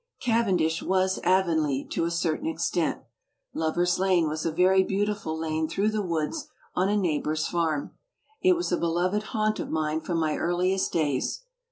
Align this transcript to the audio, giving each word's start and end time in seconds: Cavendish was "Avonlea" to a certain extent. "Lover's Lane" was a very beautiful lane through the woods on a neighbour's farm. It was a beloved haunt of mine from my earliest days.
Cavendish 0.19 0.81
was 0.81 1.19
"Avonlea" 1.23 1.85
to 1.91 2.05
a 2.05 2.09
certain 2.09 2.47
extent. 2.47 3.03
"Lover's 3.53 3.99
Lane" 3.99 4.27
was 4.27 4.47
a 4.47 4.51
very 4.51 4.81
beautiful 4.81 5.37
lane 5.37 5.67
through 5.69 5.89
the 5.91 6.01
woods 6.01 6.47
on 6.73 6.89
a 6.89 6.97
neighbour's 6.97 7.45
farm. 7.45 7.91
It 8.41 8.53
was 8.53 8.71
a 8.71 8.77
beloved 8.77 9.21
haunt 9.37 9.59
of 9.59 9.69
mine 9.69 10.01
from 10.01 10.17
my 10.17 10.35
earliest 10.37 10.91
days. 10.91 11.41